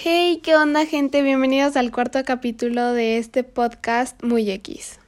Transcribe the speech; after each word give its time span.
Hey, 0.00 0.38
¿qué 0.44 0.54
onda 0.54 0.86
gente? 0.86 1.22
Bienvenidos 1.22 1.76
al 1.76 1.90
cuarto 1.90 2.22
capítulo 2.24 2.92
de 2.92 3.18
este 3.18 3.42
podcast 3.42 4.22
Muy 4.22 4.48
X. 4.48 5.00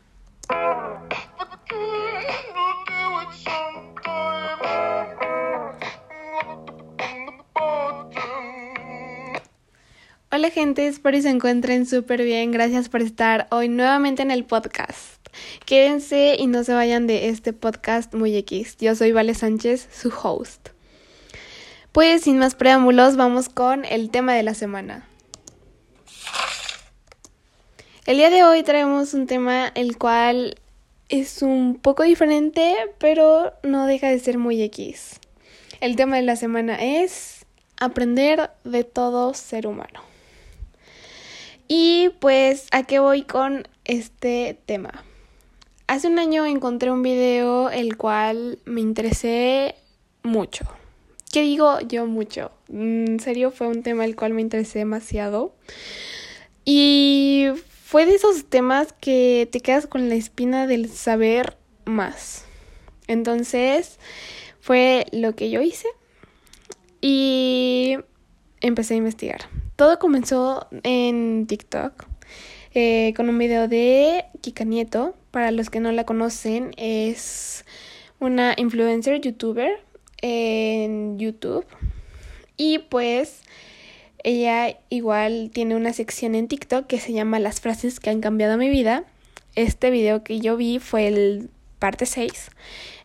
Hola 10.32 10.50
gente, 10.50 10.88
espero 10.88 11.16
que 11.16 11.22
se 11.22 11.28
encuentren 11.28 11.86
súper 11.86 12.24
bien. 12.24 12.50
Gracias 12.50 12.88
por 12.88 13.00
estar 13.00 13.46
hoy 13.52 13.68
nuevamente 13.68 14.22
en 14.22 14.32
el 14.32 14.44
podcast. 14.44 15.24
Quédense 15.66 16.34
y 16.36 16.48
no 16.48 16.64
se 16.64 16.74
vayan 16.74 17.06
de 17.06 17.28
este 17.28 17.52
podcast 17.52 18.12
Muy 18.12 18.36
X. 18.38 18.76
Yo 18.80 18.96
soy 18.96 19.12
Vale 19.12 19.34
Sánchez, 19.34 19.88
su 19.92 20.08
host. 20.08 20.70
Pues 21.92 22.22
sin 22.22 22.38
más 22.38 22.54
preámbulos, 22.54 23.16
vamos 23.16 23.48
con 23.48 23.84
el 23.84 24.10
tema 24.10 24.32
de 24.34 24.44
la 24.44 24.54
semana. 24.54 25.08
El 28.06 28.16
día 28.16 28.30
de 28.30 28.44
hoy 28.44 28.62
traemos 28.62 29.12
un 29.12 29.26
tema 29.26 29.72
el 29.74 29.98
cual 29.98 30.54
es 31.08 31.42
un 31.42 31.80
poco 31.82 32.04
diferente, 32.04 32.76
pero 32.98 33.54
no 33.64 33.86
deja 33.86 34.08
de 34.08 34.20
ser 34.20 34.38
muy 34.38 34.62
X. 34.62 35.18
El 35.80 35.96
tema 35.96 36.14
de 36.14 36.22
la 36.22 36.36
semana 36.36 36.76
es 36.76 37.44
aprender 37.80 38.52
de 38.62 38.84
todo 38.84 39.34
ser 39.34 39.66
humano. 39.66 40.00
Y 41.66 42.10
pues, 42.20 42.68
¿a 42.70 42.84
qué 42.84 43.00
voy 43.00 43.22
con 43.22 43.66
este 43.84 44.56
tema? 44.64 45.02
Hace 45.88 46.06
un 46.06 46.20
año 46.20 46.46
encontré 46.46 46.92
un 46.92 47.02
video 47.02 47.68
el 47.68 47.96
cual 47.96 48.60
me 48.64 48.80
interesé 48.80 49.74
mucho. 50.22 50.79
¿Qué 51.32 51.42
digo 51.42 51.78
yo 51.80 52.06
mucho? 52.06 52.50
En 52.68 53.20
serio 53.20 53.52
fue 53.52 53.68
un 53.68 53.84
tema 53.84 54.04
el 54.04 54.16
cual 54.16 54.34
me 54.34 54.42
interesé 54.42 54.80
demasiado. 54.80 55.54
Y 56.64 57.46
fue 57.84 58.04
de 58.04 58.14
esos 58.14 58.46
temas 58.46 58.92
que 58.92 59.48
te 59.50 59.60
quedas 59.60 59.86
con 59.86 60.08
la 60.08 60.16
espina 60.16 60.66
del 60.66 60.90
saber 60.90 61.56
más. 61.84 62.44
Entonces 63.06 64.00
fue 64.60 65.06
lo 65.12 65.36
que 65.36 65.50
yo 65.50 65.60
hice 65.60 65.86
y 67.00 67.96
empecé 68.60 68.94
a 68.94 68.96
investigar. 68.98 69.42
Todo 69.76 70.00
comenzó 70.00 70.66
en 70.82 71.46
TikTok 71.46 72.06
eh, 72.74 73.14
con 73.16 73.28
un 73.28 73.38
video 73.38 73.68
de 73.68 74.24
Kika 74.40 74.64
Nieto. 74.64 75.14
Para 75.30 75.52
los 75.52 75.70
que 75.70 75.78
no 75.78 75.92
la 75.92 76.04
conocen, 76.04 76.72
es 76.76 77.64
una 78.18 78.54
influencer 78.56 79.20
youtuber 79.20 79.80
en 80.22 81.18
YouTube. 81.18 81.66
Y 82.56 82.78
pues 82.78 83.42
ella 84.22 84.76
igual 84.90 85.50
tiene 85.52 85.76
una 85.76 85.92
sección 85.92 86.34
en 86.34 86.48
TikTok 86.48 86.86
que 86.86 87.00
se 87.00 87.12
llama 87.12 87.38
Las 87.38 87.60
frases 87.60 88.00
que 88.00 88.10
han 88.10 88.20
cambiado 88.20 88.58
mi 88.58 88.68
vida. 88.68 89.04
Este 89.56 89.90
video 89.90 90.22
que 90.22 90.40
yo 90.40 90.56
vi 90.56 90.78
fue 90.78 91.08
el 91.08 91.50
parte 91.78 92.06
6, 92.06 92.50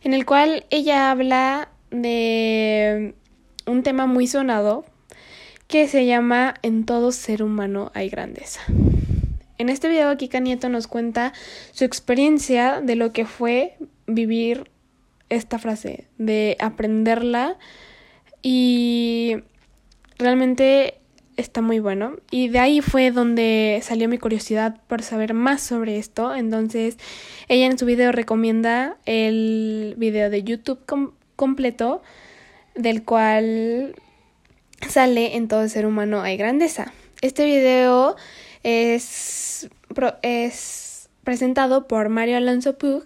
en 0.02 0.14
el 0.14 0.26
cual 0.26 0.66
ella 0.70 1.10
habla 1.10 1.70
de 1.90 3.14
un 3.66 3.82
tema 3.82 4.06
muy 4.06 4.26
sonado 4.26 4.84
que 5.66 5.88
se 5.88 6.06
llama 6.06 6.54
En 6.62 6.84
todo 6.84 7.10
ser 7.10 7.42
humano 7.42 7.90
hay 7.94 8.08
grandeza. 8.08 8.60
En 9.58 9.70
este 9.70 9.88
video 9.88 10.16
Kika 10.16 10.38
Nieto 10.38 10.68
nos 10.68 10.86
cuenta 10.86 11.32
su 11.72 11.84
experiencia 11.84 12.82
de 12.82 12.94
lo 12.94 13.12
que 13.12 13.24
fue 13.24 13.76
vivir 14.06 14.70
esta 15.28 15.58
frase, 15.58 16.06
de 16.18 16.56
aprenderla 16.60 17.56
y 18.42 19.36
realmente 20.18 20.98
está 21.36 21.60
muy 21.60 21.80
bueno. 21.80 22.16
Y 22.30 22.48
de 22.48 22.58
ahí 22.58 22.80
fue 22.80 23.10
donde 23.10 23.80
salió 23.82 24.08
mi 24.08 24.18
curiosidad 24.18 24.80
por 24.86 25.02
saber 25.02 25.34
más 25.34 25.62
sobre 25.62 25.98
esto. 25.98 26.34
Entonces, 26.34 26.96
ella 27.48 27.66
en 27.66 27.78
su 27.78 27.86
video 27.86 28.12
recomienda 28.12 28.96
el 29.04 29.94
video 29.98 30.30
de 30.30 30.42
YouTube 30.42 30.80
completo, 31.36 32.02
del 32.74 33.04
cual 33.04 33.94
sale 34.88 35.36
en 35.36 35.48
todo 35.48 35.68
ser 35.68 35.86
humano 35.86 36.22
hay 36.22 36.36
grandeza. 36.36 36.92
Este 37.22 37.44
video 37.46 38.16
es, 38.62 39.68
es 40.22 41.08
presentado 41.24 41.88
por 41.88 42.08
Mario 42.08 42.36
Alonso 42.36 42.76
Pug, 42.78 43.04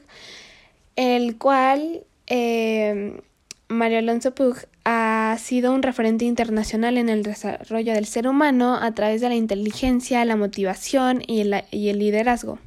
el 0.97 1.39
cual 1.39 2.05
eh, 2.31 3.21
Mario 3.69 3.99
Alonso 3.99 4.35
Pug 4.35 4.57
ha 4.85 5.37
sido 5.39 5.73
un 5.73 5.83
referente 5.83 6.25
internacional 6.25 6.97
en 6.97 7.09
el 7.09 7.23
desarrollo 7.23 7.93
del 7.93 8.07
ser 8.07 8.27
humano 8.27 8.77
a 8.81 8.93
través 8.93 9.21
de 9.21 9.29
la 9.29 9.35
inteligencia, 9.35 10.25
la 10.25 10.37
motivación 10.37 11.23
y 11.27 11.41
el, 11.41 11.65
y 11.71 11.89
el 11.89 11.99
liderazgo. 11.99 12.59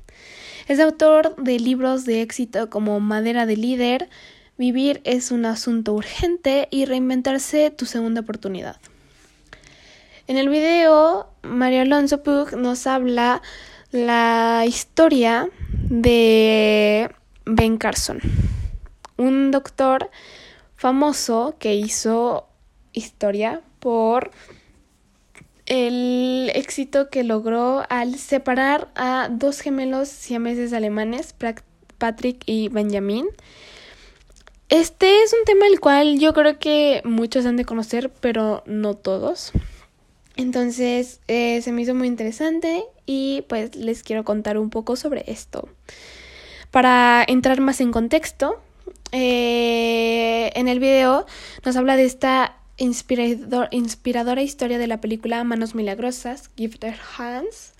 Es 0.68 0.80
autor 0.80 1.36
de 1.38 1.60
libros 1.60 2.06
de 2.06 2.22
éxito 2.22 2.70
como 2.70 3.00
Madera 3.00 3.46
de 3.46 3.58
líder, 3.58 4.10
Vivir 4.56 5.02
es 5.04 5.32
un 5.32 5.46
asunto 5.46 5.94
urgente 5.94 6.68
y 6.70 6.86
Reinventarse 6.86 7.72
tu 7.72 7.88
segunda 7.88 8.22
oportunidad. 8.22 8.78
En 10.28 10.38
el 10.38 10.48
video, 10.48 11.28
Mario 11.42 11.82
Alonso 11.82 12.22
Pug 12.22 12.56
nos 12.56 12.86
habla 12.86 13.42
la 13.92 14.64
historia 14.68 15.50
de 15.90 17.10
Ben 17.46 17.78
Carson 17.78 18.22
un 19.24 19.52
doctor 19.52 20.10
famoso 20.76 21.56
que 21.60 21.76
hizo 21.76 22.48
historia 22.92 23.62
por 23.80 24.32
el 25.66 26.52
éxito 26.54 27.10
que 27.10 27.24
logró 27.24 27.84
al 27.90 28.16
separar 28.16 28.90
a 28.96 29.30
dos 29.32 29.62
gemelos 29.62 30.10
siameses 30.10 30.74
alemanes, 30.74 31.34
Patrick 31.98 32.44
y 32.46 32.68
Benjamin. 32.70 33.28
Este 34.70 35.24
es 35.24 35.34
un 35.34 35.46
tema 35.46 35.68
el 35.68 35.80
cual 35.80 36.20
yo 36.20 36.34
creo 36.34 36.60
que 36.60 37.02
muchos 37.06 37.46
han 37.46 37.56
de 37.56 37.66
conocer, 37.66 38.12
pero 38.20 38.64
no 38.66 38.96
todos. 38.96 39.52
Entonces 40.36 41.22
eh, 41.28 41.62
se 41.62 41.72
me 41.72 41.84
hizo 41.84 41.94
muy 41.94 42.08
interesante 42.08 42.84
y 43.06 43.44
pues 43.48 43.76
les 43.76 44.04
quiero 44.04 44.24
contar 44.24 44.58
un 44.58 44.70
poco 44.70 44.96
sobre 44.96 45.24
esto. 45.28 45.70
Para 46.72 47.24
entrar 47.28 47.62
más 47.62 47.82
en 47.82 47.92
contexto, 47.92 48.60
eh, 49.14 50.52
en 50.56 50.68
el 50.68 50.80
video 50.80 51.26
nos 51.64 51.76
habla 51.78 51.96
de 51.96 52.04
esta 52.04 52.58
inspirador, 52.78 53.70
inspiradora 53.72 54.42
historia 54.42 54.78
de 54.78 54.88
la 54.88 55.00
película 55.00 55.44
Manos 55.44 55.76
Milagrosas, 55.76 56.50
Gifted 56.58 56.96
Hands, 57.18 57.74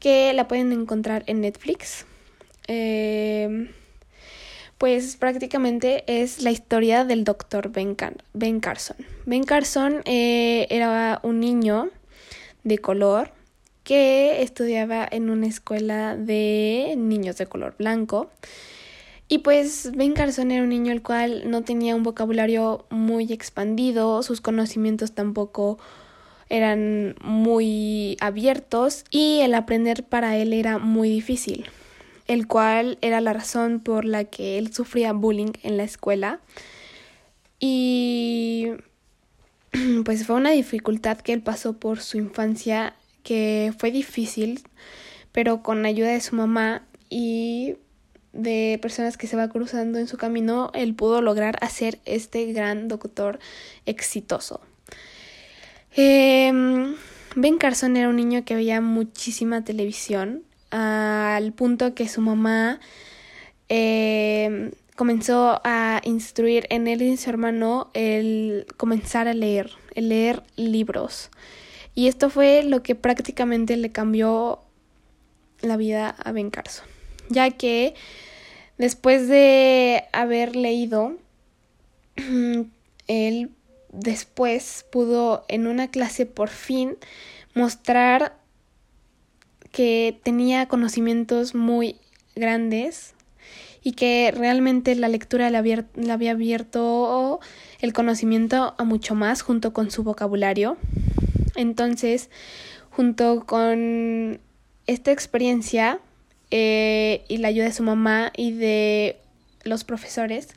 que 0.00 0.32
la 0.32 0.48
pueden 0.48 0.72
encontrar 0.72 1.24
en 1.26 1.42
Netflix. 1.42 2.06
Eh, 2.68 3.70
pues 4.78 5.16
prácticamente 5.16 6.04
es 6.08 6.42
la 6.42 6.50
historia 6.50 7.04
del 7.04 7.22
doctor 7.22 7.70
Ben, 7.70 7.96
ben 8.32 8.58
Carson. 8.58 8.96
Ben 9.26 9.44
Carson 9.44 10.02
eh, 10.06 10.66
era 10.70 11.20
un 11.22 11.38
niño 11.38 11.90
de 12.64 12.78
color 12.78 13.30
que 13.84 14.42
estudiaba 14.42 15.06
en 15.08 15.30
una 15.30 15.46
escuela 15.46 16.16
de 16.16 16.94
niños 16.96 17.36
de 17.36 17.46
color 17.46 17.76
blanco. 17.78 18.30
Y 19.32 19.38
pues 19.38 19.92
Ben 19.94 20.12
Carson 20.12 20.50
era 20.50 20.62
un 20.62 20.68
niño 20.68 20.92
el 20.92 21.00
cual 21.00 21.50
no 21.50 21.62
tenía 21.62 21.96
un 21.96 22.02
vocabulario 22.02 22.84
muy 22.90 23.32
expandido, 23.32 24.22
sus 24.22 24.42
conocimientos 24.42 25.12
tampoco 25.12 25.78
eran 26.50 27.16
muy 27.22 28.18
abiertos 28.20 29.06
y 29.10 29.38
el 29.40 29.54
aprender 29.54 30.04
para 30.04 30.36
él 30.36 30.52
era 30.52 30.76
muy 30.76 31.08
difícil, 31.08 31.64
el 32.28 32.46
cual 32.46 32.98
era 33.00 33.22
la 33.22 33.32
razón 33.32 33.80
por 33.80 34.04
la 34.04 34.24
que 34.24 34.58
él 34.58 34.70
sufría 34.70 35.14
bullying 35.14 35.52
en 35.62 35.78
la 35.78 35.84
escuela. 35.84 36.40
Y 37.58 38.68
pues 40.04 40.26
fue 40.26 40.36
una 40.36 40.50
dificultad 40.50 41.16
que 41.16 41.32
él 41.32 41.40
pasó 41.40 41.78
por 41.78 42.00
su 42.00 42.18
infancia 42.18 42.96
que 43.22 43.72
fue 43.78 43.92
difícil, 43.92 44.60
pero 45.32 45.62
con 45.62 45.86
ayuda 45.86 46.10
de 46.10 46.20
su 46.20 46.36
mamá 46.36 46.84
y 47.08 47.76
de 48.32 48.78
personas 48.80 49.16
que 49.16 49.26
se 49.26 49.36
va 49.36 49.48
cruzando 49.48 49.98
en 49.98 50.08
su 50.08 50.16
camino, 50.16 50.70
él 50.74 50.94
pudo 50.94 51.20
lograr 51.20 51.58
hacer 51.60 52.00
este 52.04 52.52
gran 52.52 52.88
doctor 52.88 53.38
exitoso. 53.86 54.60
Em, 55.94 56.94
ben 57.36 57.58
Carson 57.58 57.96
era 57.96 58.08
un 58.08 58.16
niño 58.16 58.44
que 58.44 58.54
veía 58.54 58.80
muchísima 58.80 59.64
televisión, 59.64 60.42
al 60.70 61.52
punto 61.52 61.94
que 61.94 62.08
su 62.08 62.22
mamá 62.22 62.80
em, 63.68 64.70
comenzó 64.96 65.60
a 65.64 66.00
instruir 66.04 66.66
en 66.70 66.88
él 66.88 67.02
y 67.02 67.08
en 67.10 67.18
su 67.18 67.28
hermano 67.28 67.90
el 67.92 68.66
comenzar 68.78 69.28
a 69.28 69.34
leer, 69.34 69.70
el 69.94 70.08
leer 70.08 70.42
libros. 70.56 71.30
Y 71.94 72.08
esto 72.08 72.30
fue 72.30 72.62
lo 72.64 72.82
que 72.82 72.94
prácticamente 72.94 73.76
le 73.76 73.92
cambió 73.92 74.60
la 75.60 75.76
vida 75.76 76.08
a 76.10 76.32
Ben 76.32 76.50
Carson 76.50 76.91
ya 77.28 77.50
que 77.50 77.94
después 78.78 79.28
de 79.28 80.04
haber 80.12 80.56
leído, 80.56 81.16
él 83.06 83.50
después 83.92 84.86
pudo 84.90 85.44
en 85.48 85.66
una 85.66 85.88
clase 85.88 86.26
por 86.26 86.48
fin 86.48 86.96
mostrar 87.54 88.36
que 89.70 90.18
tenía 90.22 90.66
conocimientos 90.66 91.54
muy 91.54 91.96
grandes 92.34 93.14
y 93.82 93.92
que 93.92 94.32
realmente 94.36 94.94
la 94.94 95.08
lectura 95.08 95.50
le 95.50 95.58
había, 95.58 95.86
abierto 96.30 97.40
el 97.80 97.92
conocimiento 97.92 98.74
a 98.78 98.84
mucho 98.84 99.14
más 99.14 99.42
junto 99.42 99.72
con 99.72 99.90
su 99.90 100.04
vocabulario. 100.04 100.76
Entonces, 101.56 102.30
junto 102.90 103.44
con 103.44 104.40
esta 104.86 105.10
experiencia 105.10 105.98
eh, 106.52 107.24
y 107.28 107.38
la 107.38 107.48
ayuda 107.48 107.64
de 107.64 107.72
su 107.72 107.82
mamá 107.82 108.30
y 108.36 108.52
de 108.52 109.16
los 109.64 109.84
profesores, 109.84 110.48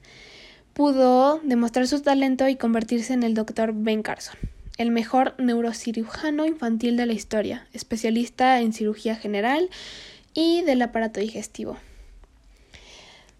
pudo 0.73 1.39
demostrar 1.43 1.87
su 1.87 2.01
talento 2.01 2.49
y 2.49 2.57
convertirse 2.57 3.13
en 3.13 3.23
el 3.23 3.33
doctor 3.33 3.71
Ben 3.73 4.03
Carson, 4.03 4.35
el 4.77 4.91
mejor 4.91 5.33
neurocirujano 5.37 6.45
infantil 6.45 6.97
de 6.97 7.05
la 7.05 7.13
historia, 7.13 7.65
especialista 7.71 8.59
en 8.59 8.73
cirugía 8.73 9.15
general 9.15 9.69
y 10.33 10.63
del 10.63 10.81
aparato 10.81 11.21
digestivo. 11.21 11.77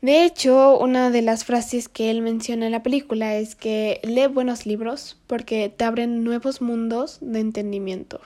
De 0.01 0.23
hecho, 0.23 0.77
una 0.79 1.09
de 1.09 1.21
las 1.23 1.43
frases 1.43 1.89
que 1.89 2.09
él 2.09 2.21
menciona 2.21 2.67
en 2.67 2.71
la 2.71 2.83
película 2.83 3.35
es 3.35 3.55
que 3.55 3.99
lee 4.03 4.27
buenos 4.27 4.65
libros 4.65 5.17
porque 5.27 5.67
te 5.67 5.83
abren 5.83 6.23
nuevos 6.23 6.61
mundos 6.61 7.17
de 7.19 7.41
entendimiento. 7.41 8.21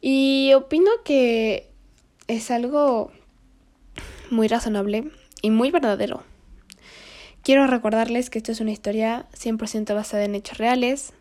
Y 0.00 0.52
opino 0.54 0.90
que 1.04 1.73
es 2.28 2.50
algo 2.50 3.10
muy 4.30 4.48
razonable 4.48 5.10
y 5.42 5.50
muy 5.50 5.70
verdadero. 5.70 6.22
Quiero 7.42 7.66
recordarles 7.66 8.30
que 8.30 8.38
esto 8.38 8.52
es 8.52 8.60
una 8.60 8.72
historia 8.72 9.26
100% 9.34 9.94
basada 9.94 10.24
en 10.24 10.34
hechos 10.34 10.58
reales. 10.58 11.12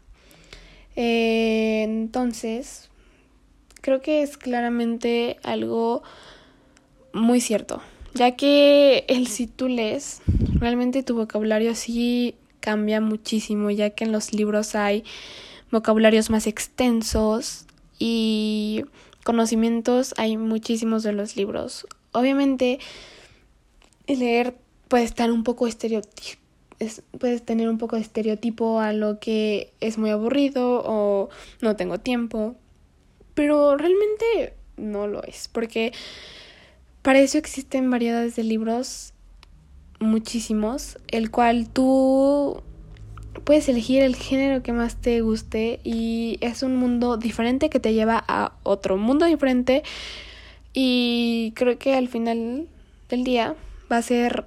Eh, 0.95 1.83
entonces, 1.83 2.89
creo 3.81 4.01
que 4.01 4.21
es 4.21 4.37
claramente 4.37 5.37
algo 5.43 6.03
muy 7.13 7.41
cierto 7.41 7.81
ya 8.13 8.35
que 8.35 9.05
el 9.07 9.27
si 9.27 9.47
tú 9.47 9.67
lees, 9.67 10.21
realmente 10.59 11.03
tu 11.03 11.15
vocabulario 11.15 11.75
sí 11.75 12.35
cambia 12.59 13.01
muchísimo, 13.01 13.71
ya 13.71 13.89
que 13.91 14.03
en 14.05 14.11
los 14.11 14.33
libros 14.33 14.75
hay 14.75 15.03
vocabularios 15.71 16.29
más 16.29 16.47
extensos 16.47 17.65
y 17.99 18.85
conocimientos 19.23 20.13
hay 20.17 20.37
muchísimos 20.37 21.03
de 21.03 21.13
los 21.13 21.35
libros. 21.35 21.87
Obviamente, 22.11 22.79
leer 24.07 24.55
puede 24.87 25.03
estar 25.03 25.31
un 25.31 25.43
poco 25.43 25.67
estereotipo. 25.67 26.41
puedes 27.19 27.43
tener 27.43 27.69
un 27.69 27.77
poco 27.77 27.95
de 27.95 28.01
estereotipo 28.01 28.79
a 28.79 28.93
lo 28.93 29.19
que 29.19 29.71
es 29.79 29.97
muy 29.97 30.09
aburrido 30.09 30.83
o 30.85 31.29
no 31.61 31.75
tengo 31.75 31.99
tiempo, 31.99 32.55
pero 33.33 33.77
realmente 33.77 34.53
no 34.77 35.07
lo 35.07 35.23
es, 35.23 35.47
porque 35.47 35.93
para 37.01 37.19
eso 37.19 37.37
existen 37.37 37.89
variedades 37.89 38.35
de 38.35 38.43
libros, 38.43 39.13
muchísimos, 39.99 40.97
el 41.07 41.31
cual 41.31 41.69
tú 41.69 42.61
puedes 43.43 43.67
elegir 43.69 44.01
el 44.01 44.15
género 44.15 44.63
que 44.63 44.73
más 44.73 44.95
te 44.95 45.21
guste 45.21 45.79
y 45.83 46.37
es 46.41 46.63
un 46.63 46.75
mundo 46.75 47.17
diferente 47.17 47.69
que 47.69 47.79
te 47.79 47.93
lleva 47.93 48.23
a 48.27 48.53
otro 48.63 48.97
mundo 48.97 49.25
diferente 49.25 49.83
y 50.73 51.53
creo 51.55 51.77
que 51.77 51.95
al 51.95 52.07
final 52.07 52.67
del 53.09 53.23
día 53.23 53.55
va 53.91 53.97
a 53.97 54.01
ser 54.01 54.45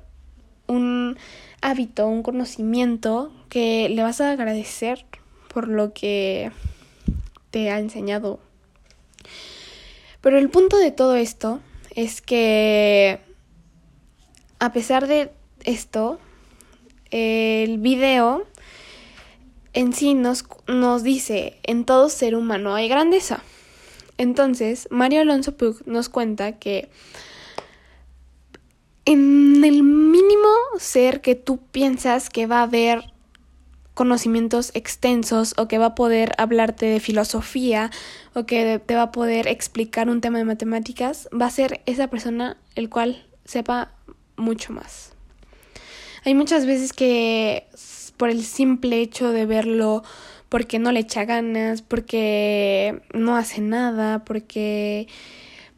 un 0.66 1.16
hábito, 1.60 2.06
un 2.06 2.22
conocimiento 2.22 3.32
que 3.48 3.88
le 3.88 4.02
vas 4.02 4.20
a 4.20 4.32
agradecer 4.32 5.04
por 5.52 5.68
lo 5.68 5.92
que 5.92 6.50
te 7.50 7.70
ha 7.70 7.78
enseñado. 7.78 8.40
Pero 10.20 10.38
el 10.38 10.50
punto 10.50 10.76
de 10.78 10.90
todo 10.90 11.14
esto 11.14 11.60
es 11.94 12.20
que 12.20 13.20
a 14.58 14.72
pesar 14.72 15.06
de 15.06 15.30
esto, 15.64 16.18
el 17.10 17.78
video 17.78 18.46
en 19.76 19.92
sí 19.92 20.14
nos, 20.14 20.46
nos 20.66 21.02
dice, 21.02 21.58
en 21.62 21.84
todo 21.84 22.08
ser 22.08 22.34
humano 22.34 22.74
hay 22.74 22.88
grandeza. 22.88 23.42
Entonces, 24.16 24.88
Mario 24.90 25.20
Alonso 25.20 25.52
Pug 25.52 25.86
nos 25.86 26.08
cuenta 26.08 26.52
que 26.52 26.88
en 29.04 29.62
el 29.62 29.82
mínimo 29.82 30.48
ser 30.78 31.20
que 31.20 31.34
tú 31.34 31.58
piensas 31.58 32.30
que 32.30 32.46
va 32.46 32.60
a 32.60 32.62
haber 32.62 33.12
conocimientos 33.92 34.70
extensos 34.74 35.54
o 35.58 35.68
que 35.68 35.76
va 35.76 35.86
a 35.86 35.94
poder 35.94 36.32
hablarte 36.38 36.86
de 36.86 36.98
filosofía 36.98 37.90
o 38.32 38.46
que 38.46 38.78
te 38.78 38.94
va 38.94 39.02
a 39.02 39.12
poder 39.12 39.46
explicar 39.46 40.08
un 40.08 40.22
tema 40.22 40.38
de 40.38 40.44
matemáticas, 40.44 41.28
va 41.38 41.46
a 41.46 41.50
ser 41.50 41.82
esa 41.84 42.08
persona 42.08 42.56
el 42.76 42.88
cual 42.88 43.26
sepa 43.44 43.92
mucho 44.36 44.72
más. 44.72 45.12
Hay 46.24 46.34
muchas 46.34 46.64
veces 46.64 46.94
que 46.94 47.68
por 48.16 48.30
el 48.30 48.44
simple 48.44 49.00
hecho 49.00 49.30
de 49.30 49.46
verlo, 49.46 50.02
porque 50.48 50.78
no 50.78 50.92
le 50.92 51.00
echa 51.00 51.24
ganas, 51.24 51.82
porque 51.82 53.02
no 53.12 53.36
hace 53.36 53.60
nada, 53.60 54.24
porque 54.24 55.08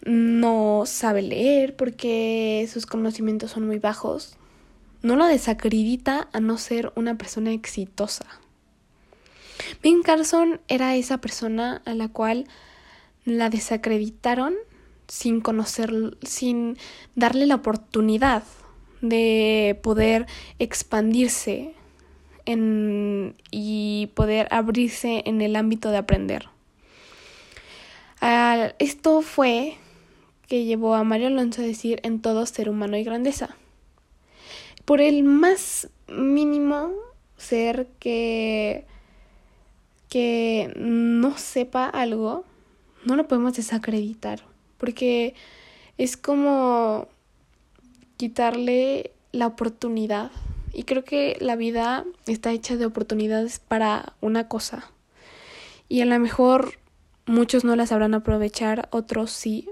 no 0.04 0.84
sabe 0.86 1.22
leer, 1.22 1.76
porque 1.76 2.68
sus 2.72 2.86
conocimientos 2.86 3.52
son 3.52 3.66
muy 3.66 3.78
bajos, 3.78 4.36
no 5.02 5.16
lo 5.16 5.26
desacredita 5.26 6.28
a 6.32 6.40
no 6.40 6.58
ser 6.58 6.92
una 6.96 7.16
persona 7.16 7.52
exitosa. 7.52 8.24
Ben 9.82 10.02
Carson 10.02 10.60
era 10.68 10.96
esa 10.96 11.18
persona 11.18 11.82
a 11.84 11.94
la 11.94 12.08
cual 12.08 12.46
la 13.24 13.50
desacreditaron 13.50 14.54
sin 15.08 15.40
conocer, 15.40 16.16
sin 16.22 16.76
darle 17.14 17.46
la 17.46 17.56
oportunidad 17.56 18.44
de 19.00 19.78
poder 19.82 20.26
expandirse 20.58 21.74
y 23.50 24.10
poder 24.14 24.48
abrirse 24.50 25.22
en 25.26 25.40
el 25.42 25.56
ámbito 25.56 25.90
de 25.90 25.98
aprender. 25.98 26.48
esto 28.78 29.22
fue 29.22 29.76
que 30.46 30.64
llevó 30.64 30.94
a 30.94 31.04
Mario 31.04 31.26
Alonso 31.26 31.60
a 31.60 31.64
decir 31.64 32.00
en 32.02 32.20
todo 32.20 32.46
ser 32.46 32.70
humano 32.70 32.96
y 32.96 33.04
grandeza 33.04 33.56
por 34.88 35.02
el 35.02 35.22
más 35.22 35.90
mínimo 36.08 36.92
ser 37.36 37.88
que 37.98 38.86
que 40.08 40.72
no 40.76 41.36
sepa 41.36 41.86
algo, 41.86 42.46
no 43.04 43.14
lo 43.14 43.28
podemos 43.28 43.52
desacreditar, 43.54 44.40
porque 44.78 45.34
es 45.98 46.16
como 46.16 47.08
quitarle 48.16 49.12
la 49.32 49.46
oportunidad. 49.46 50.30
Y 50.78 50.84
creo 50.84 51.02
que 51.02 51.36
la 51.40 51.56
vida 51.56 52.04
está 52.28 52.52
hecha 52.52 52.76
de 52.76 52.86
oportunidades 52.86 53.58
para 53.58 54.12
una 54.20 54.46
cosa. 54.46 54.88
Y 55.88 56.02
a 56.02 56.04
lo 56.04 56.16
mejor 56.20 56.78
muchos 57.26 57.64
no 57.64 57.74
las 57.74 57.88
sabrán 57.88 58.14
aprovechar, 58.14 58.88
otros 58.92 59.32
sí, 59.32 59.68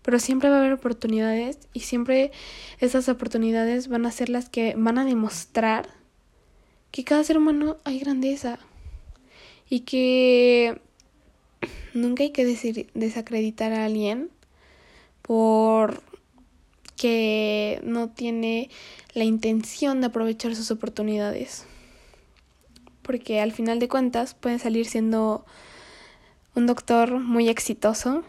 pero 0.00 0.18
siempre 0.18 0.48
va 0.48 0.56
a 0.56 0.58
haber 0.60 0.72
oportunidades 0.72 1.58
y 1.74 1.80
siempre 1.80 2.32
esas 2.80 3.10
oportunidades 3.10 3.88
van 3.88 4.06
a 4.06 4.10
ser 4.10 4.30
las 4.30 4.48
que 4.48 4.72
van 4.78 4.96
a 4.96 5.04
demostrar 5.04 5.90
que 6.90 7.04
cada 7.04 7.22
ser 7.22 7.36
humano 7.36 7.76
hay 7.84 7.98
grandeza 7.98 8.58
y 9.68 9.80
que 9.80 10.80
nunca 11.92 12.22
hay 12.22 12.30
que 12.30 12.46
decir, 12.46 12.88
desacreditar 12.94 13.74
a 13.74 13.84
alguien 13.84 14.30
por 15.20 16.02
que 16.98 17.80
no 17.84 18.10
tiene 18.10 18.68
la 19.14 19.24
intención 19.24 20.02
de 20.02 20.08
aprovechar 20.08 20.54
sus 20.54 20.70
oportunidades. 20.70 21.64
Porque 23.02 23.40
al 23.40 23.52
final 23.52 23.78
de 23.78 23.88
cuentas 23.88 24.34
puede 24.34 24.58
salir 24.58 24.84
siendo 24.84 25.46
un 26.54 26.66
doctor 26.66 27.20
muy 27.20 27.48
exitoso 27.48 28.22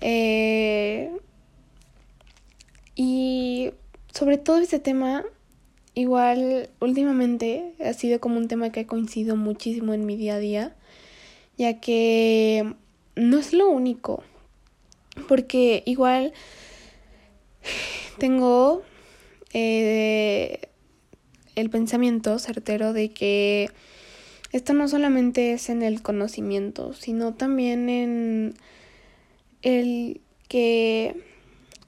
Eh, 0.00 1.10
y 2.96 3.72
sobre 4.14 4.38
todo 4.38 4.56
este 4.56 4.78
tema, 4.78 5.22
igual 5.94 6.70
últimamente 6.80 7.74
ha 7.84 7.92
sido 7.92 8.20
como 8.20 8.38
un 8.38 8.48
tema 8.48 8.72
que 8.72 8.80
ha 8.80 8.86
coincidido 8.86 9.36
muchísimo 9.36 9.92
en 9.92 10.06
mi 10.06 10.16
día 10.16 10.36
a 10.36 10.38
día, 10.38 10.74
ya 11.58 11.78
que 11.78 12.72
no 13.16 13.38
es 13.38 13.52
lo 13.52 13.68
único 13.68 14.24
Porque 15.28 15.82
igual 15.84 16.32
tengo 18.18 18.82
eh, 19.52 20.69
el 21.56 21.70
pensamiento 21.70 22.38
certero 22.38 22.92
de 22.92 23.10
que 23.10 23.70
esto 24.52 24.72
no 24.72 24.88
solamente 24.88 25.52
es 25.52 25.68
en 25.68 25.82
el 25.82 26.02
conocimiento, 26.02 26.92
sino 26.92 27.34
también 27.34 27.88
en 27.88 28.54
el 29.62 30.20
que 30.48 31.14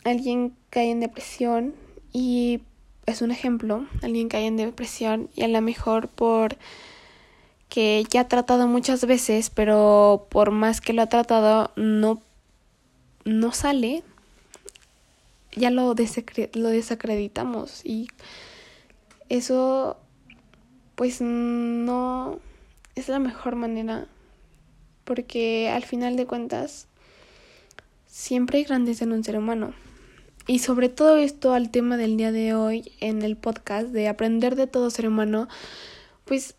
alguien 0.05 0.55
cae 0.71 0.91
en 0.91 1.01
depresión 1.01 1.75
y 2.13 2.61
es 3.07 3.23
un 3.23 3.31
ejemplo, 3.31 3.87
alguien 4.03 4.29
cae 4.29 4.47
en 4.47 4.57
depresión 4.57 5.29
y 5.35 5.43
a 5.43 5.49
lo 5.49 5.61
mejor 5.61 6.09
por 6.09 6.57
que 7.69 8.05
ya 8.11 8.21
ha 8.21 8.29
tratado 8.29 8.69
muchas 8.69 9.07
veces, 9.07 9.51
pero 9.51 10.27
por 10.31 10.51
más 10.51 10.81
que 10.81 10.93
lo 10.93 11.03
ha 11.03 11.09
tratado 11.09 11.71
no 11.75 12.21
no 13.25 13.53
sale, 13.53 14.03
ya 15.55 15.71
lo, 15.71 15.95
lo 16.55 16.69
desacreditamos 16.69 17.85
y 17.85 18.09
eso 19.29 19.99
pues 20.95 21.21
no 21.21 22.39
es 22.95 23.09
la 23.09 23.19
mejor 23.19 23.57
manera 23.57 24.07
porque 25.05 25.71
al 25.71 25.85
final 25.85 26.17
de 26.17 26.27
cuentas 26.27 26.87
siempre 28.07 28.59
hay 28.59 28.65
grandeza 28.65 29.05
en 29.05 29.13
un 29.13 29.25
ser 29.25 29.39
humano. 29.39 29.75
Y 30.47 30.59
sobre 30.59 30.89
todo 30.89 31.17
esto 31.19 31.55
al 31.55 31.71
tema 31.71 31.97
del 31.97 32.17
día 32.17 32.33
de 32.33 32.55
hoy 32.55 32.93
en 33.01 33.23
el 33.23 33.37
podcast 33.37 33.89
de 33.89 34.09
aprender 34.09 34.57
de 34.57 34.67
todo 34.67 34.91
ser 34.91 35.07
humano, 35.07 35.49
pues 36.25 36.57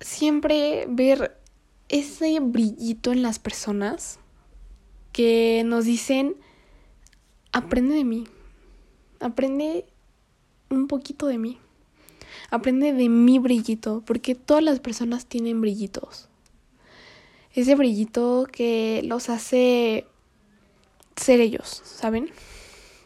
siempre 0.00 0.84
ver 0.88 1.38
ese 1.88 2.40
brillito 2.40 3.12
en 3.12 3.22
las 3.22 3.38
personas 3.38 4.18
que 5.12 5.62
nos 5.64 5.84
dicen, 5.84 6.36
aprende 7.52 7.94
de 7.94 8.04
mí, 8.04 8.26
aprende 9.20 9.86
un 10.70 10.88
poquito 10.88 11.26
de 11.26 11.38
mí, 11.38 11.58
aprende 12.50 12.92
de 12.92 13.08
mi 13.08 13.38
brillito, 13.38 14.02
porque 14.06 14.34
todas 14.34 14.62
las 14.62 14.80
personas 14.80 15.26
tienen 15.26 15.60
brillitos. 15.60 16.28
Ese 17.54 17.74
brillito 17.74 18.46
que 18.50 19.02
los 19.04 19.28
hace 19.28 20.06
ser 21.16 21.40
ellos, 21.40 21.82
¿saben? 21.84 22.30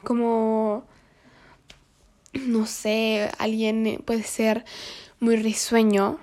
Como, 0.05 0.85
no 2.33 2.67
sé, 2.67 3.31
alguien 3.39 4.03
puede 4.05 4.23
ser 4.23 4.65
muy 5.19 5.37
risueño, 5.37 6.19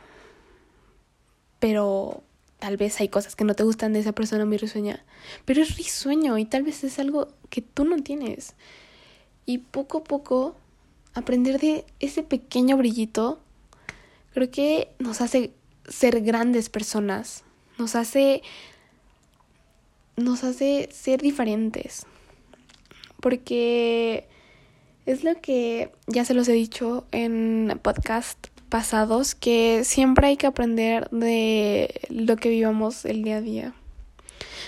pero 1.60 2.24
tal 2.60 2.78
vez 2.78 3.00
hay 3.02 3.10
cosas 3.10 3.36
que 3.36 3.44
no 3.44 3.56
te 3.56 3.64
gustan 3.64 3.92
de 3.94 4.00
esa 4.00 4.14
persona 4.14 4.46
muy 4.46 4.58
risueña, 4.58 5.04
pero 5.44 5.62
es 5.62 5.76
risueño 5.76 6.38
y 6.38 6.46
tal 6.46 6.64
vez 6.64 6.84
es 6.84 7.00
algo 7.00 7.28
que 7.50 7.62
tú 7.62 7.84
no 7.84 7.98
tienes. 7.98 8.56
Y 9.46 9.58
poco 9.58 10.00
a 10.00 10.04
poco 10.06 10.56
aprender 11.14 11.60
de 11.60 11.86
ese 12.00 12.24
pequeño 12.24 12.78
brillito 12.78 13.40
creo 14.34 14.50
que 14.50 14.90
nos 15.00 15.22
hace 15.22 15.52
ser 15.88 16.22
grandes 16.22 16.70
personas, 16.70 17.44
nos 17.78 17.96
hace 17.96 18.42
nos 20.16 20.44
hace 20.44 20.90
ser 20.92 21.22
diferentes. 21.22 22.06
Porque 23.20 24.28
es 25.06 25.24
lo 25.24 25.40
que 25.42 25.92
ya 26.08 26.26
se 26.26 26.34
los 26.34 26.48
he 26.48 26.54
dicho 26.54 27.06
en 27.12 27.80
podcast 27.82 28.48
pasados, 28.70 29.36
que 29.36 29.84
siempre 29.84 30.28
hay 30.28 30.38
que 30.38 30.48
aprender 30.48 31.10
de 31.12 32.02
lo 32.10 32.36
que 32.38 32.50
vivamos 32.50 33.06
el 33.06 33.24
día 33.24 33.38
a 33.38 33.42
día. 33.42 33.74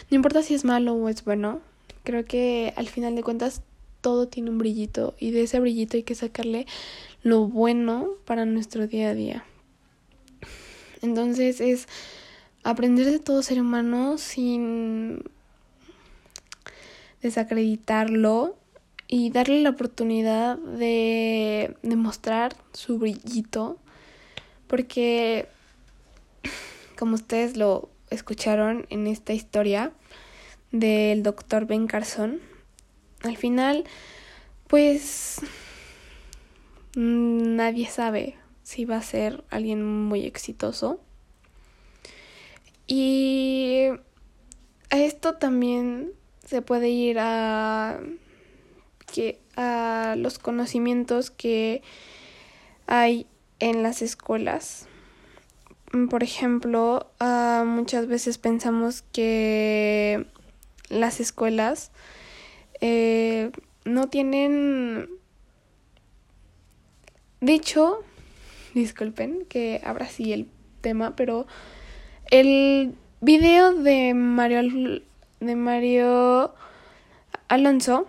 No 0.09 0.15
importa 0.15 0.43
si 0.43 0.53
es 0.53 0.63
malo 0.63 0.93
o 0.93 1.09
es 1.09 1.23
bueno, 1.25 1.59
creo 2.03 2.23
que 2.25 2.73
al 2.75 2.87
final 2.87 3.15
de 3.15 3.23
cuentas 3.23 3.61
todo 4.05 4.27
tiene 4.27 4.51
un 4.51 4.59
brillito 4.59 5.15
y 5.17 5.31
de 5.31 5.41
ese 5.41 5.59
brillito 5.59 5.97
hay 5.97 6.03
que 6.03 6.13
sacarle 6.13 6.67
lo 7.23 7.47
bueno 7.47 8.09
para 8.25 8.45
nuestro 8.45 8.85
día 8.85 9.09
a 9.09 9.15
día. 9.15 9.43
Entonces 11.01 11.59
es 11.59 11.87
aprender 12.61 13.09
de 13.09 13.17
todo 13.17 13.41
ser 13.41 13.59
humano 13.59 14.19
sin 14.19 15.23
desacreditarlo 17.23 18.55
y 19.07 19.31
darle 19.31 19.61
la 19.61 19.71
oportunidad 19.71 20.59
de 20.59 21.75
demostrar 21.81 22.55
su 22.73 22.99
brillito 22.99 23.79
porque 24.67 25.47
como 26.95 27.15
ustedes 27.15 27.57
lo 27.57 27.89
escucharon 28.11 28.85
en 28.91 29.07
esta 29.07 29.33
historia 29.33 29.93
del 30.71 31.23
doctor 31.23 31.65
Ben 31.65 31.87
Carson 31.87 32.39
al 33.25 33.37
final 33.37 33.83
pues 34.67 35.41
nadie 36.95 37.87
sabe 37.87 38.35
si 38.63 38.85
va 38.85 38.97
a 38.97 39.01
ser 39.01 39.43
alguien 39.49 39.85
muy 39.85 40.25
exitoso 40.25 40.99
y 42.87 43.87
a 44.89 44.99
esto 44.99 45.35
también 45.35 46.11
se 46.45 46.61
puede 46.61 46.89
ir 46.89 47.17
a 47.19 47.99
que 49.11 49.39
a 49.55 50.15
los 50.17 50.39
conocimientos 50.39 51.31
que 51.31 51.81
hay 52.87 53.27
en 53.59 53.83
las 53.83 54.01
escuelas. 54.01 54.87
Por 56.09 56.23
ejemplo, 56.23 57.09
uh, 57.21 57.65
muchas 57.65 58.07
veces 58.07 58.37
pensamos 58.37 59.03
que 59.13 60.27
las 60.89 61.19
escuelas 61.19 61.91
eh, 62.87 63.51
no 63.83 64.09
tienen... 64.09 65.09
De 67.41 67.53
hecho, 67.53 68.03
disculpen 68.75 69.45
que 69.45 69.81
abra 69.83 70.05
así 70.05 70.33
el 70.33 70.47
tema, 70.81 71.15
pero 71.15 71.47
el 72.29 72.93
video 73.21 73.73
de 73.73 74.13
Mario 74.13 75.01
de 75.39 75.55
Mario 75.55 76.53
Alonso 77.47 78.07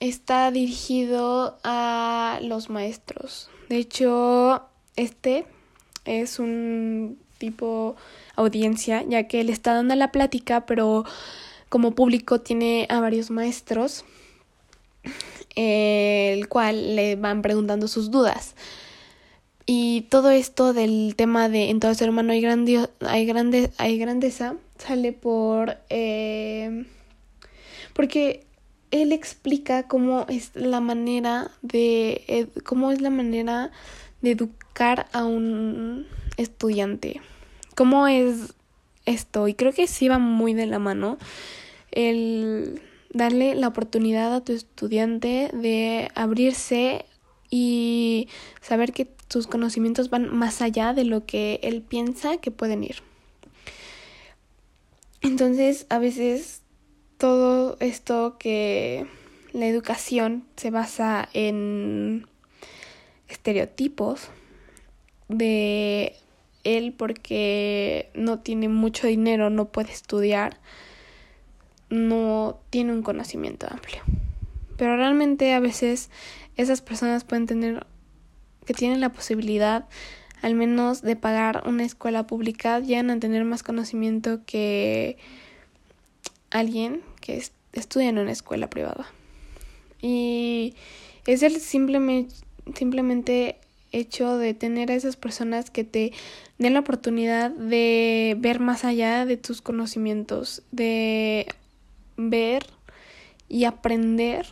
está 0.00 0.50
dirigido 0.50 1.58
a 1.64 2.40
los 2.42 2.70
maestros. 2.70 3.50
De 3.68 3.76
hecho, 3.76 4.62
este 4.96 5.46
es 6.06 6.38
un 6.38 7.18
tipo 7.36 7.96
audiencia, 8.36 9.04
ya 9.06 9.28
que 9.28 9.40
él 9.40 9.50
está 9.50 9.74
dando 9.74 9.94
la 9.94 10.12
plática, 10.12 10.66
pero 10.66 11.04
como 11.68 11.94
público 11.94 12.40
tiene 12.40 12.86
a 12.90 13.00
varios 13.00 13.30
maestros, 13.30 14.04
el 15.54 16.48
cual 16.48 16.96
le 16.96 17.16
van 17.16 17.42
preguntando 17.42 17.88
sus 17.88 18.10
dudas. 18.10 18.54
Y 19.66 20.06
todo 20.08 20.30
esto 20.30 20.72
del 20.72 21.14
tema 21.14 21.48
de 21.48 21.68
en 21.68 21.78
todo 21.78 21.92
ser 21.94 22.08
humano 22.08 22.32
hay, 22.32 22.42
hay, 23.00 23.26
grande 23.26 23.70
hay 23.76 23.98
grandeza 23.98 24.56
sale 24.78 25.12
por... 25.12 25.76
Eh, 25.90 26.86
porque 27.92 28.46
él 28.90 29.12
explica 29.12 29.82
cómo 29.82 30.24
es 30.28 30.52
la 30.54 30.80
manera 30.80 31.50
de... 31.62 32.48
cómo 32.64 32.90
es 32.92 33.00
la 33.02 33.10
manera 33.10 33.70
de 34.22 34.30
educar 34.30 35.06
a 35.12 35.24
un 35.24 36.06
estudiante. 36.36 37.20
¿Cómo 37.74 38.08
es 38.08 38.54
esto? 39.08 39.48
Y 39.48 39.54
creo 39.54 39.72
que 39.72 39.86
sí 39.86 40.08
va 40.08 40.18
muy 40.18 40.54
de 40.54 40.66
la 40.66 40.78
mano 40.78 41.18
el 41.90 42.80
darle 43.12 43.54
la 43.54 43.68
oportunidad 43.68 44.34
a 44.34 44.44
tu 44.44 44.52
estudiante 44.52 45.50
de 45.52 46.10
abrirse 46.14 47.04
y 47.50 48.28
saber 48.60 48.92
que 48.92 49.08
sus 49.28 49.46
conocimientos 49.46 50.10
van 50.10 50.34
más 50.34 50.62
allá 50.62 50.92
de 50.92 51.04
lo 51.04 51.24
que 51.24 51.60
él 51.62 51.82
piensa 51.82 52.38
que 52.38 52.50
pueden 52.50 52.84
ir. 52.84 52.96
Entonces, 55.20 55.86
a 55.88 55.98
veces 55.98 56.62
todo 57.16 57.76
esto 57.80 58.36
que 58.38 59.06
la 59.52 59.66
educación 59.66 60.44
se 60.56 60.70
basa 60.70 61.28
en 61.32 62.26
estereotipos 63.28 64.28
de 65.28 66.14
él 66.76 66.92
porque 66.92 68.10
no 68.14 68.40
tiene 68.40 68.68
mucho 68.68 69.06
dinero, 69.06 69.50
no 69.50 69.66
puede 69.66 69.92
estudiar, 69.92 70.58
no 71.90 72.60
tiene 72.70 72.92
un 72.92 73.02
conocimiento 73.02 73.66
amplio. 73.70 74.02
Pero 74.76 74.96
realmente 74.96 75.52
a 75.54 75.60
veces 75.60 76.10
esas 76.56 76.82
personas 76.82 77.24
pueden 77.24 77.46
tener 77.46 77.86
que 78.66 78.74
tienen 78.74 79.00
la 79.00 79.12
posibilidad 79.12 79.86
al 80.42 80.54
menos 80.54 81.02
de 81.02 81.16
pagar 81.16 81.62
una 81.66 81.84
escuela 81.84 82.26
pública, 82.26 82.80
llegan 82.80 83.10
a 83.10 83.18
tener 83.18 83.44
más 83.44 83.62
conocimiento 83.62 84.44
que 84.46 85.16
alguien 86.50 87.02
que 87.20 87.42
estudia 87.72 88.08
en 88.08 88.18
una 88.18 88.32
escuela 88.32 88.70
privada. 88.70 89.06
Y 90.00 90.74
es 91.26 91.42
el 91.42 91.60
simplemente, 91.60 92.34
simplemente 92.74 93.58
hecho 93.92 94.36
de 94.36 94.54
tener 94.54 94.90
a 94.90 94.94
esas 94.94 95.16
personas 95.16 95.70
que 95.70 95.84
te 95.84 96.12
den 96.58 96.74
la 96.74 96.80
oportunidad 96.80 97.50
de 97.50 98.36
ver 98.38 98.60
más 98.60 98.84
allá 98.84 99.24
de 99.24 99.36
tus 99.36 99.62
conocimientos, 99.62 100.62
de 100.72 101.46
ver 102.16 102.66
y 103.48 103.64
aprender 103.64 104.46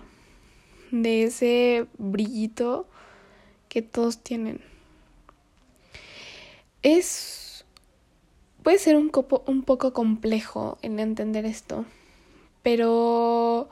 de 0.91 1.25
ese 1.25 1.87
brillito 1.99 2.89
que 3.69 3.83
todos 3.83 4.23
tienen. 4.23 4.61
Es 6.83 7.47
puede 8.67 8.79
ser 8.79 8.97
un, 8.97 9.13
un 9.47 9.63
poco 9.63 9.93
complejo 9.93 10.77
en 10.83 10.99
entender 10.99 11.47
esto, 11.47 11.85
pero 12.65 13.69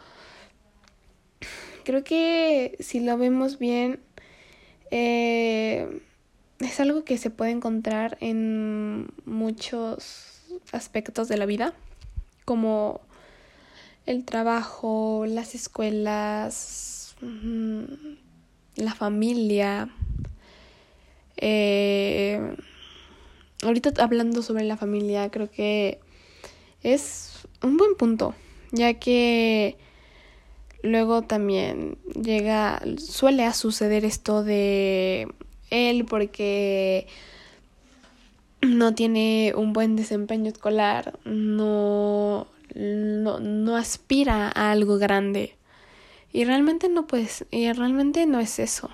creo 1.83 2.05
que 2.05 2.77
si 2.79 3.01
lo 3.01 3.19
vemos 3.19 3.59
bien, 3.59 3.99
eh, 4.97 6.01
es 6.61 6.79
algo 6.79 7.03
que 7.03 7.19
se 7.19 7.29
puede 7.29 7.51
encontrar 7.51 8.17
en 8.21 9.09
muchos 9.25 10.41
aspectos 10.71 11.27
de 11.27 11.37
la 11.37 11.47
vida, 11.47 11.75
como 12.45 13.01
el 14.07 14.25
trabajo, 14.25 15.25
las 15.27 15.57
escuelas, 15.57 17.17
mm, 17.21 17.83
la 18.77 18.95
familia. 18.95 19.89
Eh, 21.39 22.55
ahorita 23.65 24.01
hablando 24.01 24.43
sobre 24.43 24.63
la 24.63 24.77
familia, 24.77 25.29
creo 25.29 25.51
que 25.51 25.99
es 26.85 27.49
un 27.65 27.79
buen 27.79 27.97
punto, 27.97 28.33
ya 28.71 28.95
que 28.95 29.77
luego 30.85 31.23
también 31.23 31.97
llega, 32.15 32.81
suele 32.99 33.51
suceder 33.55 34.05
esto 34.05 34.45
de 34.45 35.27
él 35.71 36.05
porque 36.05 37.07
no 38.61 38.95
tiene 38.95 39.55
un 39.57 39.73
buen 39.73 39.97
desempeño 39.97 40.51
escolar, 40.51 41.19
no, 41.25 42.47
no, 42.75 43.41
no 43.41 43.77
aspira 43.77 44.53
a 44.55 44.71
algo 44.71 44.99
grande. 44.99 45.57
Y 46.33 46.45
realmente 46.45 46.89
no 46.91 47.07
puedes, 47.07 47.47
y 47.51 47.73
realmente 47.73 48.27
no 48.27 48.39
es 48.39 48.59
eso. 48.59 48.91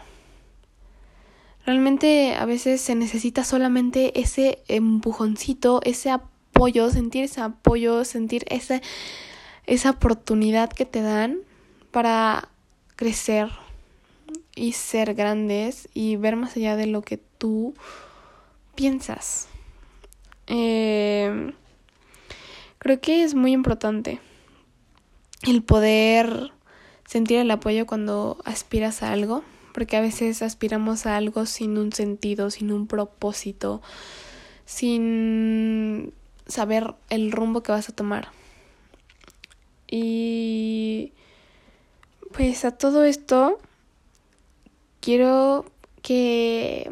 Realmente 1.67 2.35
a 2.37 2.45
veces 2.45 2.81
se 2.81 2.95
necesita 2.95 3.43
solamente 3.43 4.21
ese 4.21 4.63
empujoncito, 4.69 5.81
ese 5.85 6.11
apoyo, 6.11 6.91
sentir 6.91 7.25
ese 7.25 7.41
apoyo, 7.41 8.05
sentir 8.05 8.45
esa 8.49 9.91
oportunidad 9.91 10.71
que 10.71 10.85
te 10.85 11.01
dan 11.03 11.39
para 11.91 12.49
crecer 12.97 13.49
y 14.55 14.73
ser 14.73 15.15
grandes 15.15 15.89
y 15.95 16.17
ver 16.17 16.37
más 16.37 16.57
allá 16.57 16.77
de 16.77 16.87
lo 16.87 17.03
que 17.03 17.19
tú 17.39 17.75
piensas. 18.75 19.49
Eh, 20.47 21.53
creo 22.79 23.01
que 23.01 23.23
es 23.23 23.35
muy 23.35 23.53
importante 23.53 24.21
el 25.43 25.63
poder 25.63 26.53
sentir 27.07 27.39
el 27.39 27.51
apoyo 27.51 27.87
cuando 27.87 28.39
aspiras 28.45 29.03
a 29.03 29.13
algo, 29.13 29.43
porque 29.73 29.97
a 29.97 30.01
veces 30.01 30.43
aspiramos 30.43 31.07
a 31.07 31.17
algo 31.17 31.47
sin 31.47 31.79
un 31.79 31.93
sentido, 31.93 32.51
sin 32.51 32.73
un 32.73 32.87
propósito, 32.87 33.81
sin 34.65 36.13
saber 36.47 36.95
el 37.09 37.33
rumbo 37.33 37.63
que 37.63 37.73
vas 37.73 37.89
a 37.89 37.95
tomar. 37.95 38.29
Y 39.89 41.13
pues 42.33 42.65
a 42.65 42.71
todo 42.71 43.05
esto 43.05 43.59
quiero 45.01 45.65
que 46.03 46.91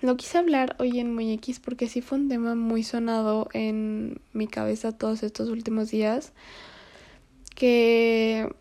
lo 0.00 0.16
quise 0.16 0.38
hablar 0.38 0.76
hoy 0.78 0.98
en 0.98 1.18
X 1.18 1.60
porque 1.60 1.88
sí 1.88 2.00
fue 2.00 2.18
un 2.18 2.28
tema 2.28 2.54
muy 2.54 2.82
sonado 2.82 3.48
en 3.52 4.20
mi 4.32 4.46
cabeza 4.46 4.92
todos 4.92 5.22
estos 5.22 5.48
últimos 5.48 5.90
días 5.90 6.32
que 7.54 8.52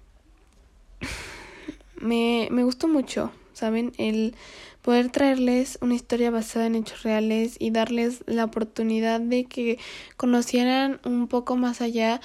me, 1.96 2.48
me 2.52 2.64
gustó 2.64 2.88
mucho, 2.88 3.32
¿saben? 3.54 3.94
El 3.98 4.36
poder 4.82 5.12
traerles 5.12 5.78
una 5.82 5.96
historia 5.96 6.32
basada 6.32 6.66
en 6.66 6.76
hechos 6.76 7.04
reales 7.04 7.56
y 7.60 7.72
darles 7.72 8.24
la 8.28 8.46
oportunidad 8.46 9.20
de 9.20 9.46
que 9.46 9.80
conocieran 10.18 11.00
un 11.06 11.28
poco 11.28 11.56
más 11.56 11.82
allá 11.82 12.22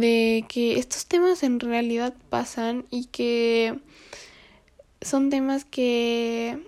de 0.00 0.44
que 0.48 0.78
estos 0.78 1.06
temas 1.06 1.42
en 1.42 1.60
realidad 1.60 2.14
pasan 2.28 2.84
y 2.90 3.06
que 3.06 3.78
son 5.00 5.30
temas 5.30 5.64
que 5.64 6.58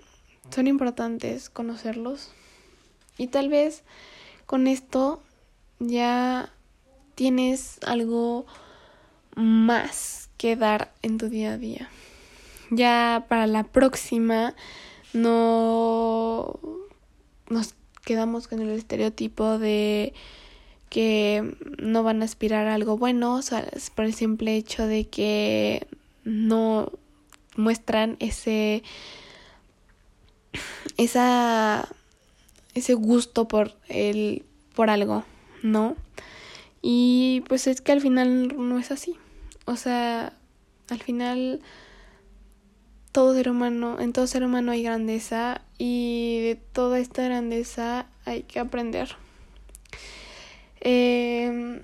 son 0.49 0.67
importantes 0.67 1.49
conocerlos. 1.49 2.31
Y 3.17 3.27
tal 3.27 3.49
vez 3.49 3.83
con 4.45 4.67
esto 4.67 5.21
ya 5.79 6.53
tienes 7.15 7.79
algo 7.85 8.45
más 9.35 10.29
que 10.37 10.55
dar 10.55 10.93
en 11.01 11.17
tu 11.17 11.27
día 11.27 11.53
a 11.53 11.57
día. 11.57 11.89
Ya 12.69 13.25
para 13.27 13.47
la 13.47 13.63
próxima 13.63 14.55
no 15.13 16.59
nos 17.49 17.75
quedamos 18.05 18.47
con 18.47 18.61
el 18.61 18.69
estereotipo 18.69 19.57
de 19.57 20.13
que 20.89 21.55
no 21.77 22.03
van 22.03 22.21
a 22.21 22.25
aspirar 22.25 22.67
a 22.67 22.75
algo 22.75 22.97
bueno, 22.97 23.35
o 23.35 23.41
sea, 23.41 23.67
por 23.95 24.05
el 24.05 24.13
simple 24.13 24.55
hecho 24.55 24.87
de 24.87 25.07
que 25.07 25.87
no 26.23 26.91
muestran 27.55 28.17
ese 28.19 28.83
esa 30.97 31.87
ese 32.73 32.93
gusto 32.93 33.47
por 33.47 33.75
el 33.89 34.43
por 34.75 34.89
algo, 34.89 35.23
¿no? 35.63 35.95
Y 36.81 37.43
pues 37.47 37.67
es 37.67 37.81
que 37.81 37.91
al 37.91 38.01
final 38.01 38.55
no 38.57 38.79
es 38.79 38.91
así. 38.91 39.15
O 39.65 39.75
sea, 39.75 40.33
al 40.89 41.01
final 41.01 41.61
todo 43.11 43.33
ser 43.33 43.49
humano, 43.49 43.99
en 43.99 44.13
todo 44.13 44.27
ser 44.27 44.43
humano 44.43 44.71
hay 44.71 44.83
grandeza 44.83 45.61
y 45.77 46.39
de 46.41 46.55
toda 46.55 46.99
esta 46.99 47.23
grandeza 47.23 48.05
hay 48.25 48.43
que 48.43 48.59
aprender. 48.59 49.17
Eh, 50.89 51.81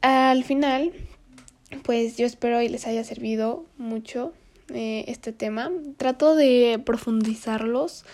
al 0.00 0.44
final, 0.44 0.92
pues 1.82 2.16
yo 2.16 2.24
espero 2.24 2.62
y 2.62 2.68
les 2.68 2.86
haya 2.86 3.02
servido 3.02 3.66
mucho 3.78 4.32
eh, 4.68 5.04
este 5.08 5.32
tema. 5.32 5.72
Trato 5.96 6.36
de 6.36 6.80
profundizarlos 6.86 8.04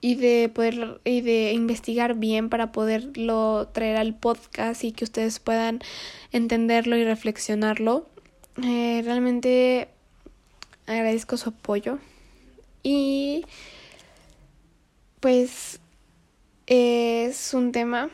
y 0.00 0.16
de 0.16 0.50
poder 0.52 1.00
y 1.04 1.20
de 1.20 1.52
investigar 1.52 2.14
bien 2.14 2.48
para 2.48 2.72
poderlo 2.72 3.68
traer 3.68 3.96
al 3.96 4.16
podcast 4.18 4.82
y 4.82 4.90
que 4.90 5.04
ustedes 5.04 5.38
puedan 5.38 5.80
entenderlo 6.32 6.96
y 6.96 7.04
reflexionarlo. 7.04 8.08
Eh, 8.60 9.02
realmente 9.04 9.88
agradezco 10.88 11.36
su 11.36 11.50
apoyo 11.50 11.98
y 12.82 13.44
pues 15.20 15.78
es 16.66 17.54
un 17.54 17.70
tema 17.70 18.10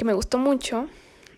que 0.00 0.06
me 0.06 0.14
gustó 0.14 0.38
mucho 0.38 0.88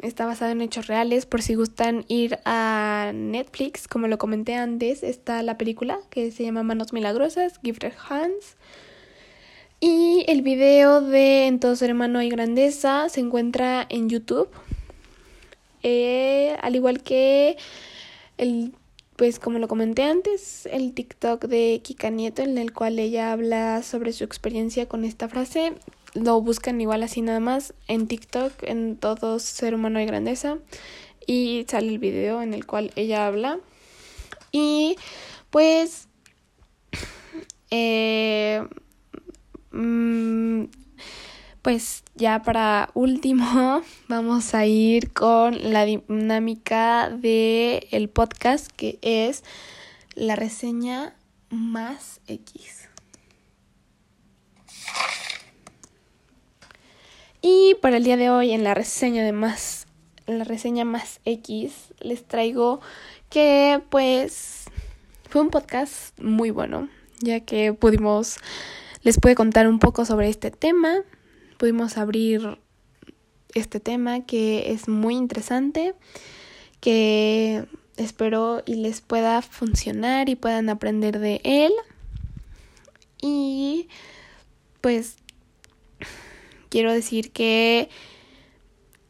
está 0.02 0.24
basado 0.24 0.52
en 0.52 0.62
hechos 0.62 0.86
reales. 0.86 1.26
Por 1.26 1.42
si 1.42 1.56
gustan 1.56 2.04
ir 2.06 2.38
a 2.44 3.10
Netflix, 3.12 3.88
como 3.88 4.06
lo 4.06 4.18
comenté 4.18 4.54
antes, 4.54 5.02
está 5.02 5.42
la 5.42 5.58
película 5.58 5.98
que 6.10 6.30
se 6.30 6.44
llama 6.44 6.62
Manos 6.62 6.92
Milagrosas, 6.92 7.58
Gifted 7.64 7.92
Hands. 8.08 8.56
Y 9.80 10.24
el 10.28 10.42
video 10.42 11.00
de 11.00 11.48
En 11.48 11.58
todo 11.58 11.74
ser 11.74 11.90
humano 11.90 12.20
hay 12.20 12.28
grandeza 12.28 13.08
se 13.08 13.18
encuentra 13.18 13.84
en 13.88 14.08
YouTube. 14.08 14.48
Eh, 15.82 16.56
al 16.62 16.76
igual 16.76 17.02
que 17.02 17.56
el, 18.38 18.76
pues 19.16 19.40
como 19.40 19.58
lo 19.58 19.66
comenté 19.66 20.04
antes, 20.04 20.66
el 20.66 20.94
TikTok 20.94 21.46
de 21.46 21.80
Kika 21.82 22.10
Nieto, 22.10 22.42
en 22.42 22.58
el 22.58 22.72
cual 22.72 23.00
ella 23.00 23.32
habla 23.32 23.82
sobre 23.82 24.12
su 24.12 24.22
experiencia 24.22 24.86
con 24.86 25.04
esta 25.04 25.28
frase 25.28 25.72
lo 26.14 26.40
buscan 26.40 26.80
igual 26.80 27.02
así 27.02 27.22
nada 27.22 27.40
más 27.40 27.74
en 27.88 28.06
TikTok, 28.06 28.52
en 28.62 28.96
todo 28.96 29.38
ser 29.38 29.74
humano 29.74 30.00
y 30.00 30.06
grandeza. 30.06 30.58
Y 31.26 31.64
sale 31.68 31.88
el 31.88 31.98
video 31.98 32.42
en 32.42 32.52
el 32.54 32.66
cual 32.66 32.92
ella 32.96 33.26
habla. 33.26 33.58
Y 34.50 34.96
pues... 35.50 36.08
Eh, 37.74 38.62
mm, 39.70 40.64
pues 41.62 42.02
ya 42.16 42.42
para 42.42 42.90
último 42.92 43.82
vamos 44.08 44.54
a 44.54 44.66
ir 44.66 45.12
con 45.12 45.72
la 45.72 45.84
dinámica 45.84 47.08
de 47.08 47.88
el 47.92 48.10
podcast 48.10 48.70
que 48.72 48.98
es 49.00 49.42
la 50.14 50.36
reseña 50.36 51.14
más 51.48 52.20
X. 52.26 52.88
Y 57.42 57.74
para 57.82 57.96
el 57.96 58.04
día 58.04 58.16
de 58.16 58.30
hoy 58.30 58.52
en 58.52 58.64
la 58.64 58.72
reseña 58.72 59.24
de 59.24 59.32
más 59.32 59.86
la 60.26 60.44
reseña 60.44 60.84
más 60.84 61.20
X 61.24 61.92
les 62.00 62.24
traigo 62.24 62.80
que 63.28 63.82
pues 63.90 64.64
fue 65.28 65.40
un 65.40 65.50
podcast 65.50 66.18
muy 66.20 66.50
bueno, 66.50 66.88
ya 67.20 67.40
que 67.40 67.72
pudimos 67.72 68.36
les 69.02 69.18
pude 69.18 69.34
contar 69.34 69.66
un 69.66 69.80
poco 69.80 70.04
sobre 70.04 70.28
este 70.28 70.50
tema, 70.50 70.98
pudimos 71.58 71.98
abrir 71.98 72.58
este 73.54 73.80
tema 73.80 74.24
que 74.24 74.70
es 74.72 74.88
muy 74.88 75.16
interesante, 75.16 75.94
que 76.80 77.66
espero 77.96 78.62
y 78.64 78.76
les 78.76 79.00
pueda 79.00 79.42
funcionar 79.42 80.28
y 80.28 80.36
puedan 80.36 80.68
aprender 80.68 81.18
de 81.18 81.40
él. 81.42 81.72
Y 83.20 83.88
pues 84.80 85.16
quiero 86.72 86.90
decir 86.90 87.32
que 87.32 87.90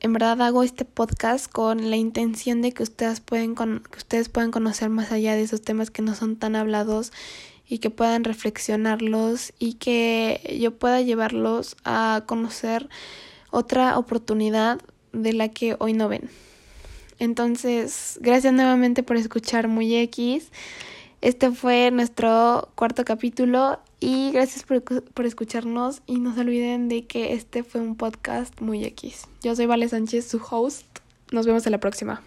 en 0.01 0.13
verdad 0.13 0.43
hago 0.43 0.65
este 0.65 0.85
podcast 0.85 1.49
con 1.49 1.91
la 1.91 1.97
intención 1.97 2.61
de 2.61 2.73
que 2.73 2.83
ustedes 2.83 3.21
pueden 3.21 3.55
que 3.55 3.99
ustedes 3.99 4.29
puedan 4.29 4.51
conocer 4.51 4.89
más 4.89 5.13
allá 5.13 5.37
de 5.37 5.43
esos 5.43 5.63
temas 5.63 5.93
que 5.93 6.03
no 6.03 6.17
son 6.17 6.35
tan 6.35 6.57
hablados 6.57 7.13
y 7.69 7.79
que 7.79 7.89
puedan 7.89 8.25
reflexionarlos 8.25 9.53
y 9.61 9.75
que 9.75 10.59
yo 10.61 10.77
pueda 10.77 11.03
llevarlos 11.03 11.77
a 11.85 12.25
conocer 12.27 12.89
otra 13.53 13.97
oportunidad 13.97 14.81
de 15.13 15.33
la 15.33 15.49
que 15.49 15.77
hoy 15.79 15.93
no 15.93 16.09
ven. 16.09 16.31
Entonces, 17.21 18.19
gracias 18.21 18.53
nuevamente 18.53 19.05
por 19.05 19.17
escuchar 19.17 19.69
Muy 19.69 19.95
X. 19.95 20.51
Este 21.21 21.53
fue 21.53 21.93
nuestro 21.93 22.73
cuarto 22.75 23.05
capítulo 23.05 23.79
y 24.03 24.33
gracias 24.33 24.65
por, 24.65 24.83
por, 24.83 25.27
escucharnos 25.27 26.03
y 26.07 26.19
no 26.19 26.35
se 26.35 26.41
olviden 26.41 26.89
de 26.89 27.07
que 27.07 27.33
este 27.35 27.63
fue 27.63 27.81
un 27.81 27.97
podcast 27.97 28.61
muy 28.61 28.85
X. 28.85 29.29
Yo 29.43 29.55
soy 29.55 29.67
Vale 29.67 29.89
Sánchez, 29.89 30.27
su 30.27 30.41
host. 30.51 30.87
Nos 31.31 31.47
vemos 31.47 31.65
en 31.67 31.73
la 31.73 31.81
próxima. 31.81 32.23